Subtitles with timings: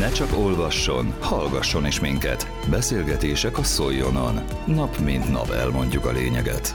[0.00, 2.50] Ne csak olvasson, hallgasson is minket.
[2.70, 4.40] Beszélgetések a Szoljonon.
[4.66, 6.74] Nap mint nap elmondjuk a lényeget.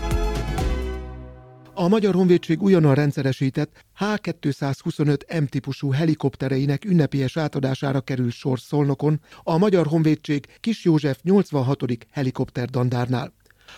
[1.73, 9.88] A Magyar Honvédség újonnan rendszeresített H225 M-típusú helikoptereinek ünnepélyes átadására kerül sor Szolnokon, a Magyar
[9.88, 11.84] Honvédség Kis József 86.
[12.12, 13.34] helikopterdandárnál.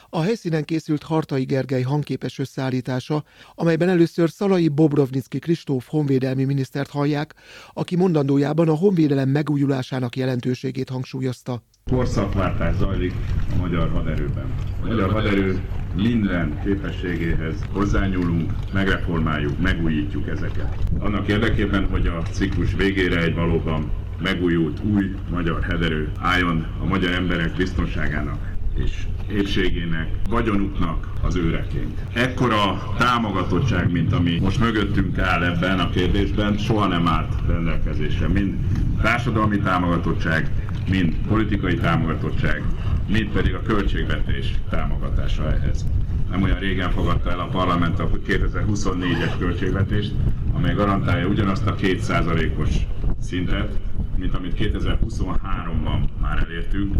[0.09, 3.23] A helyszínen készült Hartai Gergely hangképes összeállítása,
[3.55, 7.33] amelyben először Szalai Bobrovnicki Kristóf honvédelmi minisztert hallják,
[7.73, 11.61] aki mondandójában a honvédelem megújulásának jelentőségét hangsúlyozta.
[11.89, 13.13] Korszakváltás zajlik
[13.53, 14.55] a magyar haderőben.
[14.81, 15.61] A magyar haderő
[15.95, 20.77] minden képességéhez hozzányúlunk, megreformáljuk, megújítjuk ezeket.
[20.99, 23.91] Annak érdekében, hogy a ciklus végére egy valóban
[24.21, 31.99] megújult új magyar haderő álljon a magyar emberek biztonságának és épségének, vagyonuknak az őreként.
[32.13, 38.27] Ekkora támogatottság, mint ami most mögöttünk áll ebben a kérdésben, soha nem állt rendelkezésre.
[38.27, 38.53] Mind
[39.01, 40.51] társadalmi támogatottság,
[40.89, 42.63] mind politikai támogatottság,
[43.07, 45.85] mind pedig a költségvetés támogatása ehhez.
[46.29, 50.11] Nem olyan régen fogadta el a parlament a 2024-es költségvetést,
[50.53, 52.75] amely garantálja ugyanazt a 2%-os
[53.19, 53.79] szintet,
[54.17, 56.95] mint amit 2023-ban már elértünk,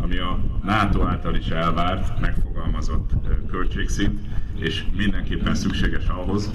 [0.00, 3.10] ami a NATO által is elvárt, megfogalmazott
[3.50, 4.20] költségszint,
[4.58, 6.50] és mindenképpen szükséges ahhoz,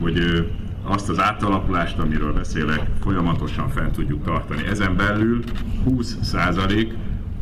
[0.00, 0.48] hogy
[0.82, 4.66] azt az átalakulást, amiről beszélek, folyamatosan fent tudjuk tartani.
[4.66, 5.42] Ezen belül
[5.84, 6.94] 20 százalék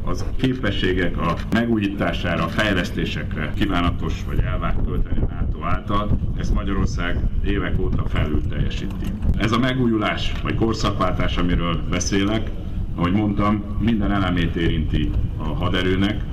[0.04, 5.26] az képességek a megújítására, a fejlesztésekre kívánatos vagy elvárt költeni a
[5.58, 9.06] NATO által, ezt Magyarország évek óta felül teljesíti.
[9.38, 12.50] Ez a megújulás vagy korszakváltás, amiről beszélek,
[12.94, 16.24] ahogy mondtam, minden elemét érinti a haderőnek,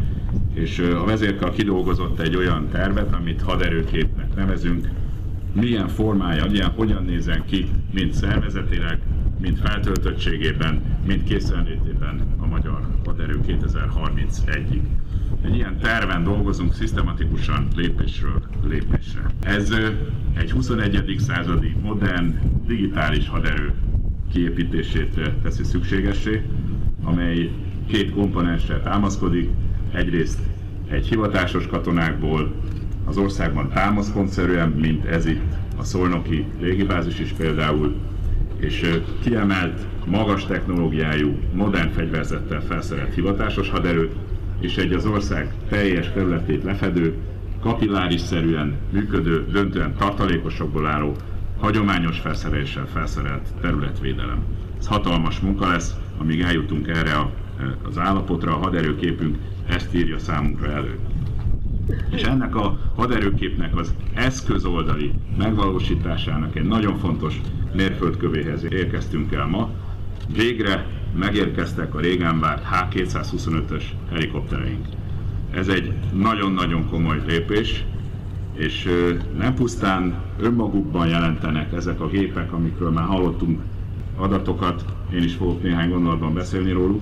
[0.54, 4.90] és a vezérkar kidolgozott egy olyan tervet, amit haderőképnek nevezünk,
[5.54, 9.00] milyen formája, milyen, hogyan nézen ki, mind szervezetileg,
[9.40, 14.82] mind feltöltöttségében, mind készenlétében a magyar haderő 2031-ig.
[15.46, 19.22] Egy ilyen terven dolgozunk szisztematikusan lépésről lépésre.
[19.44, 19.74] Ez
[20.38, 21.16] egy 21.
[21.18, 22.34] századi modern,
[22.68, 23.74] digitális haderő
[24.32, 26.42] kiépítését teszi szükségessé,
[27.04, 27.52] amely
[27.88, 29.50] két komponensre támaszkodik.
[29.94, 30.40] Egyrészt
[30.90, 32.54] egy hivatásos katonákból
[33.06, 37.96] az országban támaszpontszerűen, mint ez itt a szolnoki légibázis is például,
[38.58, 44.16] és kiemelt, magas technológiájú, modern fegyverzettel felszerelt hivatásos haderőt,
[44.60, 47.14] és egy az ország teljes területét lefedő,
[47.62, 51.16] kapilláris-szerűen működő, döntően tartalékosokból álló,
[51.60, 54.44] hagyományos felszereléssel felszerelt területvédelem.
[54.80, 57.32] Ez hatalmas munka lesz, amíg eljutunk erre a,
[57.84, 61.00] az állapotra, a haderőképünk ezt írja számunkra elő.
[62.10, 67.42] És ennek a haderőképnek az eszközoldali megvalósításának egy nagyon fontos
[67.74, 69.70] mérföldkövéhez érkeztünk el ma.
[70.36, 70.86] Végre
[71.18, 74.86] megérkeztek a régen várt H225-ös helikoptereink.
[75.52, 77.86] Ez egy nagyon-nagyon komoly lépés,
[78.54, 78.90] és
[79.38, 83.60] nem pusztán önmagukban jelentenek ezek a gépek, amikről már hallottunk
[84.18, 87.02] adatokat, én is fogok néhány gondolatban beszélni róluk,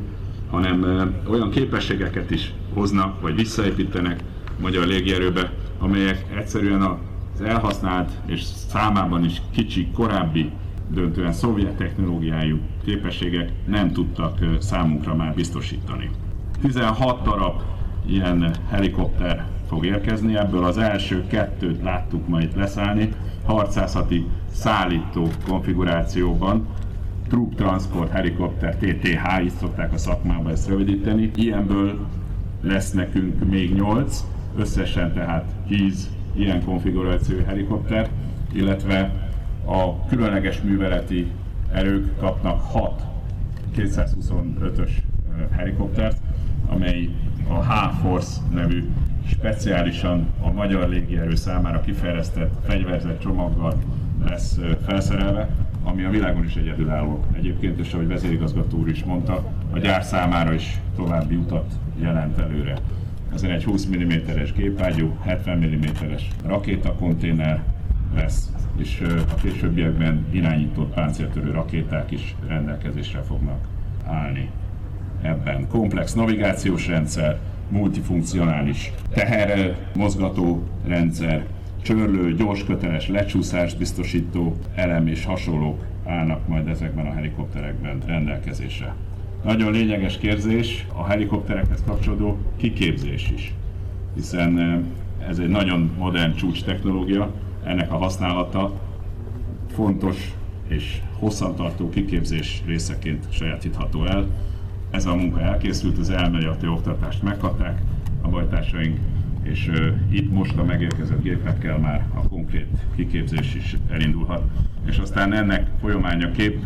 [0.49, 0.85] hanem
[1.27, 4.23] olyan képességeket is hoznak, vagy visszaépítenek
[4.59, 10.51] magyar légierőbe, amelyek egyszerűen az elhasznált és számában is kicsi korábbi
[10.89, 16.09] döntően szovjet technológiájú képességek nem tudtak számunkra már biztosítani.
[16.61, 17.61] 16 darab
[18.05, 23.09] ilyen helikopter fog érkezni, ebből az első kettőt láttuk ma itt leszállni,
[23.45, 26.67] harcászati szállító konfigurációban,
[27.27, 31.31] Troop Transport Helikopter, TTH, így szokták a szakmában ezt rövidíteni.
[31.35, 32.07] Ilyenből
[32.61, 34.23] lesz nekünk még 8,
[34.57, 38.09] összesen tehát 10 ilyen konfiguráció helikopter,
[38.51, 39.31] illetve
[39.65, 41.31] a különleges műveleti
[41.73, 43.01] erők kapnak 6
[43.75, 44.89] 225-ös
[45.51, 46.17] helikoptert,
[46.67, 47.09] amely
[47.47, 48.89] a H-Force nevű
[49.25, 53.73] speciálisan a magyar légierő számára kifejlesztett fegyverzett csomaggal
[54.27, 55.49] lesz felszerelve,
[55.83, 57.25] ami a világon is egyedülálló.
[57.31, 62.77] Egyébként, és ahogy vezérigazgató úr is mondta, a gyár számára is további utat jelent előre.
[63.33, 67.63] Ezen egy 20 mm-es gépágyú, 70 mm-es rakétakonténer
[68.15, 73.67] lesz, és a későbbiekben irányított páncéltörő rakéták is rendelkezésre fognak
[74.05, 74.49] állni
[75.21, 75.67] ebben.
[75.67, 77.39] Komplex navigációs rendszer,
[77.69, 81.45] multifunkcionális teher mozgató rendszer,
[81.81, 88.95] csörlő, gyors köteles lecsúszást biztosító elem és hasonlók állnak majd ezekben a helikopterekben rendelkezésre.
[89.43, 93.53] Nagyon lényeges kérdés a helikopterekhez kapcsolódó kiképzés is,
[94.15, 94.83] hiszen
[95.27, 97.31] ez egy nagyon modern csúcs technológia,
[97.65, 98.73] ennek a használata
[99.67, 100.33] fontos
[100.67, 104.27] és hosszantartó kiképzés részeként sajátítható el.
[104.91, 107.81] Ez a munka elkészült, az elméleti oktatást megkapták
[108.21, 108.97] a bajtársaink,
[109.43, 114.43] és uh, itt most a megérkezett gépekkel már a konkrét kiképzés is elindulhat.
[114.85, 116.61] És aztán ennek folyamányaképp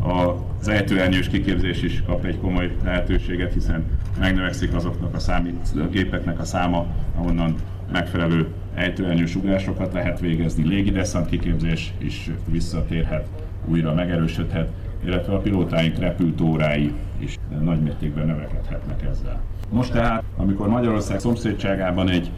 [0.00, 3.84] az ejtőernyős kiképzés is kap egy komoly lehetőséget, hiszen
[4.18, 6.86] megnövekszik azoknak a számítógépeknek a száma,
[7.16, 7.54] ahonnan
[7.92, 10.68] megfelelő ejtőernyős ugrásokat lehet végezni.
[10.68, 13.26] Légideszant kiképzés is visszatérhet,
[13.64, 14.68] újra megerősödhet,
[15.04, 19.40] illetve a pilótáink repültórái is nagy mértékben növekedhetnek ezzel.
[19.70, 22.30] Most tehát, amikor Magyarország szomszédságában egy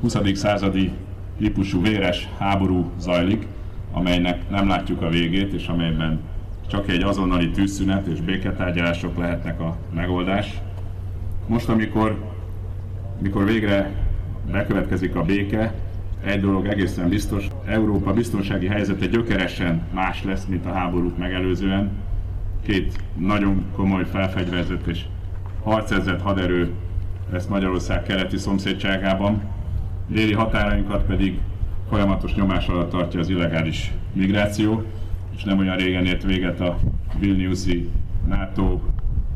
[0.00, 0.16] 20.
[0.32, 0.92] századi
[1.38, 3.46] típusú véres háború zajlik,
[3.92, 6.20] amelynek nem látjuk a végét, és amelyben
[6.66, 10.60] csak egy azonnali tűzszünet és béketárgyalások lehetnek a megoldás.
[11.46, 12.24] Most, amikor,
[13.20, 14.03] amikor végre
[14.50, 15.74] bekövetkezik a béke,
[16.24, 21.90] egy dolog egészen biztos, Európa biztonsági helyzete gyökeresen más lesz, mint a háborút megelőzően.
[22.66, 25.04] Két nagyon komoly felfegyverzett és
[25.62, 26.70] harcezett haderő
[27.30, 29.42] lesz Magyarország keleti szomszédságában,
[30.08, 31.38] déli határainkat pedig
[31.88, 34.84] folyamatos nyomás alatt tartja az illegális migráció,
[35.36, 36.78] és nem olyan régen ért véget a
[37.18, 37.88] Vilniuszi
[38.26, 38.80] NATO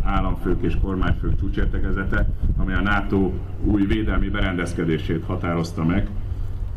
[0.09, 3.33] államfők és kormányfők csúcsértekezete, ami a NATO
[3.65, 6.09] új védelmi berendezkedését határozta meg.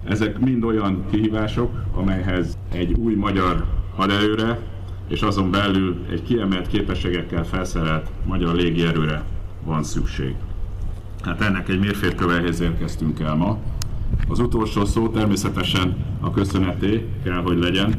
[0.03, 4.59] Ezek mind olyan kihívások, amelyhez egy új magyar haderőre,
[5.07, 9.23] és azon belül egy kiemelt képességekkel felszerelt magyar légierőre
[9.63, 10.35] van szükség.
[11.23, 13.57] Hát ennek egy mérfétkövehez érkeztünk el ma.
[14.27, 17.93] Az utolsó szó természetesen a köszöneté kell, hogy legyen.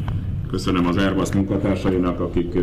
[0.51, 2.59] Köszönöm az Airbus munkatársainak, akik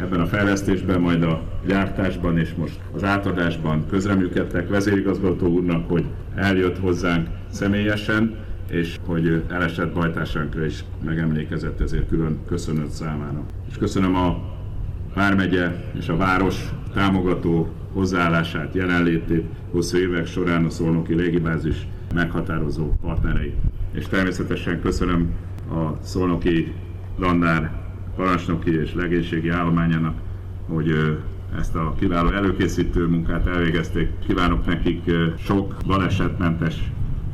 [0.00, 6.04] ebben a fejlesztésben, majd a gyártásban és most az átadásban közreműködtek vezérigazgató úrnak, hogy
[6.34, 8.36] eljött hozzánk személyesen,
[8.70, 13.44] és hogy elesett bajtársánkra is megemlékezett, ezért külön köszönöm számára.
[13.70, 14.58] És köszönöm a
[15.14, 23.54] Vármegye és a város támogató hozzáállását, jelenlétét hosszú évek során a Szolnoki Légibázis meghatározó partnerei.
[23.92, 25.30] És természetesen köszönöm
[25.70, 26.72] a Szolnoki
[27.18, 27.79] Landár
[28.20, 30.18] parancsnoki és legénységi állományának,
[30.68, 31.18] hogy
[31.58, 34.18] ezt a kiváló előkészítő munkát elvégezték.
[34.26, 36.74] Kívánok nekik sok balesetmentes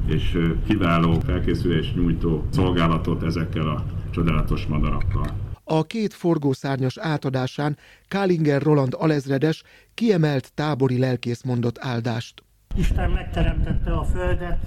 [0.06, 5.26] és kiváló felkészülés nyújtó szolgálatot ezekkel a csodálatos madarakkal.
[5.64, 7.76] A két forgószárnyas átadásán
[8.08, 9.62] Kálinger Roland alezredes
[9.94, 12.42] kiemelt tábori lelkész mondott áldást.
[12.76, 14.58] Isten megteremtette a földet,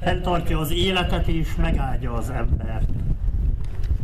[0.00, 2.88] fenntartja az életet és megáldja az embert.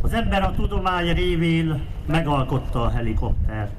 [0.01, 3.71] Az ember a tudomány révén megalkotta a helikoptert.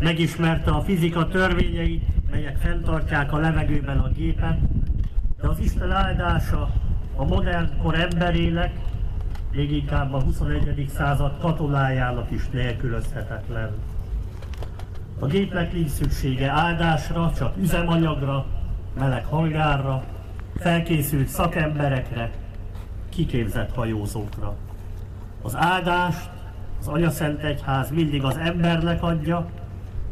[0.00, 4.58] Megismerte a fizika törvényeit, melyek fenntartják a levegőben a gépet,
[5.40, 6.70] de az Isten áldása
[7.16, 8.72] a modern kor emberének,
[9.52, 10.90] még inkább a 21.
[10.94, 13.70] század katonájának is nélkülözhetetlen.
[15.18, 18.46] A gépnek nincs szüksége áldásra, csak üzemanyagra,
[18.98, 20.04] meleg hangárra,
[20.56, 22.30] felkészült szakemberekre,
[23.08, 24.56] kiképzett hajózókra.
[25.42, 26.30] Az áldást
[26.80, 29.46] az Anya Szent Egyház mindig az embernek adja,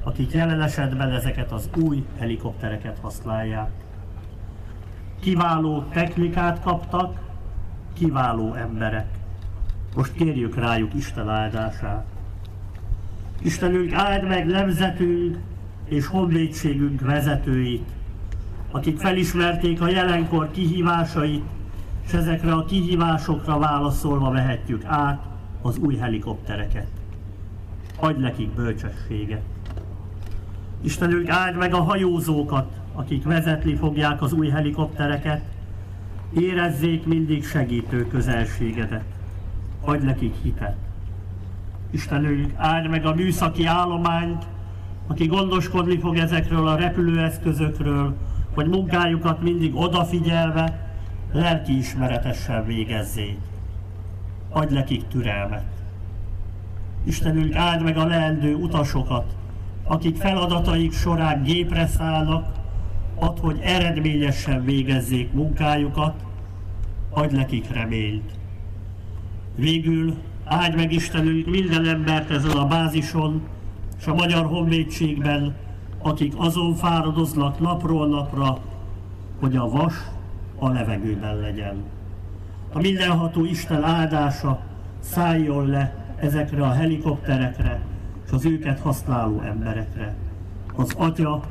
[0.04, 3.70] akik jelen esetben ezeket az új helikoptereket használják.
[5.20, 7.20] Kiváló technikát kaptak,
[7.92, 9.06] kiváló emberek.
[9.94, 12.04] Most kérjük rájuk Isten áldását.
[13.42, 15.38] Istenünk áld meg nemzetünk
[15.84, 17.88] és honvédségünk vezetőit,
[18.70, 21.44] akik felismerték a jelenkor kihívásait,
[22.08, 25.22] és ezekre a kihívásokra válaszolva vehetjük át
[25.62, 26.86] az új helikoptereket.
[27.96, 29.42] Adj nekik bölcsességet.
[30.80, 35.42] Istenünk áld meg a hajózókat, akik vezetni fogják az új helikoptereket,
[36.34, 39.04] érezzék mindig segítő közelségedet.
[39.80, 40.76] Adj nekik hitet.
[41.90, 44.46] Istenünk áld meg a műszaki állományt,
[45.06, 48.16] aki gondoskodni fog ezekről a repülőeszközökről,
[48.54, 50.87] hogy munkájukat mindig odafigyelve,
[51.32, 53.38] lelkiismeretessel végezzék.
[54.50, 55.64] Adj nekik türelmet.
[57.04, 59.36] Istenünk áld meg a leendő utasokat,
[59.84, 62.56] akik feladataik során gépre szállnak,
[63.14, 66.14] ad, hogy eredményesen végezzék munkájukat,
[67.10, 68.30] adj nekik reményt.
[69.54, 73.42] Végül áldj meg Istenünk minden embert ezen a bázison,
[73.98, 75.56] és a Magyar Honvédségben,
[76.02, 78.58] akik azon fáradoznak napról napra,
[79.40, 79.94] hogy a vas
[80.58, 81.84] a levegőben legyen.
[82.72, 84.60] A mindenható Isten áldása
[85.00, 87.80] szálljon le ezekre a helikopterekre
[88.26, 90.14] és az őket használó emberekre.
[90.74, 91.42] Az Atya,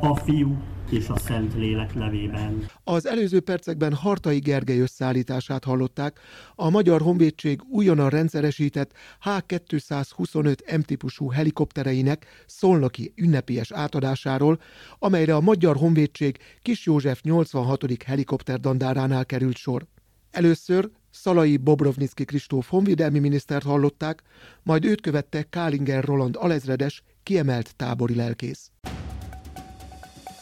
[0.00, 0.56] a Fiú
[0.92, 2.66] és a Szent Lélek nevében.
[2.84, 6.20] Az előző percekben Hartai Gergely összeállítását hallották,
[6.54, 14.60] a Magyar Honvédség újonnan rendszeresített H-225 M-típusú helikoptereinek szolnoki ünnepélyes átadásáról,
[14.98, 18.02] amelyre a Magyar Honvédség Kis József 86.
[18.04, 19.86] helikopterdandáránál került sor.
[20.30, 24.22] Először Szalai Bobrovnicki Kristóf honvédelmi minisztert hallották,
[24.62, 28.70] majd őt követte Kálinger Roland alezredes, kiemelt tábori lelkész.